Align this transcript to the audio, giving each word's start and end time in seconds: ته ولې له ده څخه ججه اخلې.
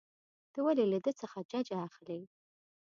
ته 0.53 0.59
ولې 0.65 0.85
له 0.93 0.99
ده 1.05 1.11
څخه 1.21 1.37
ججه 1.51 1.77
اخلې. 1.87 2.19